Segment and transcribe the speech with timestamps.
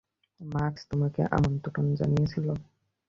[0.39, 2.47] Max তোমাকে আমন্ত্রণ জানিয়েছিল?